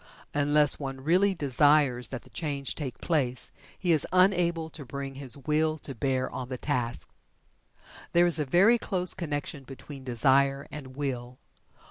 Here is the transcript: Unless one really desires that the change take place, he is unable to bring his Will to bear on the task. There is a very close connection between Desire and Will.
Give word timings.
Unless 0.33 0.79
one 0.79 1.01
really 1.01 1.35
desires 1.35 2.09
that 2.09 2.23
the 2.23 2.31
change 2.31 2.73
take 2.73 2.97
place, 3.01 3.51
he 3.77 3.91
is 3.91 4.07
unable 4.11 4.67
to 4.71 4.83
bring 4.83 5.13
his 5.13 5.37
Will 5.37 5.77
to 5.77 5.93
bear 5.93 6.27
on 6.27 6.49
the 6.49 6.57
task. 6.57 7.07
There 8.11 8.25
is 8.25 8.39
a 8.39 8.43
very 8.45 8.79
close 8.79 9.13
connection 9.13 9.63
between 9.63 10.03
Desire 10.03 10.67
and 10.71 10.95
Will. 10.95 11.37